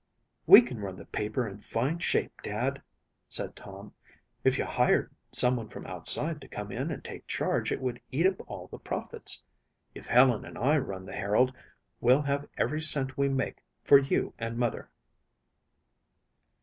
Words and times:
"We 0.47 0.63
can 0.63 0.79
run 0.79 0.95
the 0.95 1.05
paper 1.05 1.47
in 1.47 1.59
fine 1.59 1.99
shape, 1.99 2.41
Dad," 2.41 2.81
said 3.29 3.55
Tom. 3.55 3.93
"If 4.43 4.57
you 4.57 4.65
hired 4.65 5.13
someone 5.31 5.67
from 5.69 5.85
outside 5.85 6.41
to 6.41 6.47
come 6.47 6.71
in 6.71 6.89
and 6.89 7.03
take 7.03 7.27
charge 7.27 7.71
it 7.71 7.79
would 7.79 8.01
eat 8.11 8.25
up 8.25 8.41
all 8.49 8.65
the 8.67 8.79
profits. 8.79 9.43
If 9.93 10.07
Helen 10.07 10.43
and 10.43 10.57
I 10.57 10.79
run 10.79 11.05
the 11.05 11.13
Herald, 11.13 11.55
we'll 11.99 12.23
have 12.23 12.49
every 12.57 12.81
cent 12.81 13.15
we 13.15 13.29
make 13.29 13.57
for 13.83 13.99
you 13.99 14.33
and 14.39 14.57
mother." 14.57 14.89